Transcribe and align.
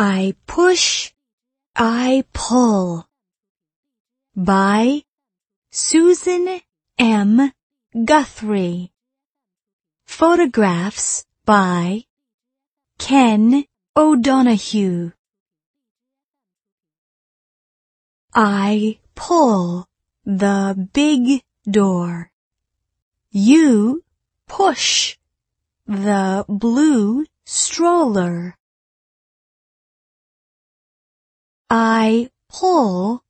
I 0.00 0.36
push, 0.46 1.12
I 1.74 2.22
pull. 2.32 3.08
By 4.36 5.02
Susan 5.72 6.60
M. 6.96 7.52
Guthrie. 8.04 8.92
Photographs 10.04 11.24
by 11.44 12.04
Ken 12.98 13.64
O'Donohue. 13.96 15.10
I 18.32 19.00
pull 19.16 19.88
the 20.24 20.88
big 20.92 21.42
door. 21.68 22.30
You 23.32 24.04
push 24.46 25.18
the 25.88 26.44
blue 26.48 27.26
stroller. 27.44 28.54
I 31.70 32.30
pull 32.48 33.24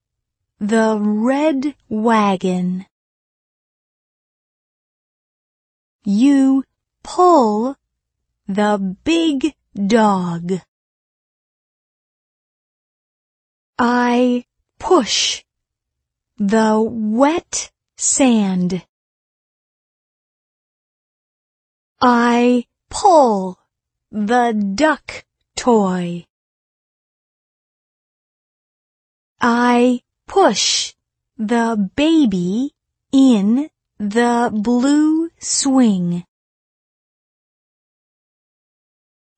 the 0.60 0.96
red 1.01 1.74
wagon. 1.88 2.87
You 6.05 6.62
pull 7.02 7.77
the 8.46 8.96
big 9.02 9.55
dog. 9.74 10.60
I 13.77 14.45
push 14.79 15.43
the 16.37 16.80
wet 16.80 17.73
sand. 17.96 18.87
I 22.01 22.66
pull 22.88 23.59
the 24.12 24.52
duck 24.74 25.24
toy. 25.57 26.27
I 29.41 30.02
push 30.27 30.95
the 31.37 31.90
baby 31.95 32.74
in 33.13 33.71
the 33.99 34.51
blue 34.52 35.30
swing. 35.38 36.24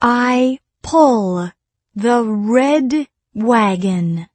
I 0.00 0.58
pull 0.82 1.50
the 1.94 2.24
red 2.24 3.08
wagon. 3.34 4.28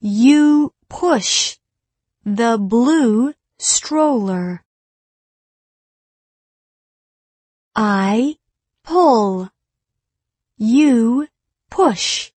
You 0.00 0.72
push 0.88 1.58
the 2.24 2.56
blue 2.56 3.34
stroller. 3.58 4.64
I 7.76 8.36
pull. 8.84 9.50
You 10.56 11.28
push. 11.68 12.29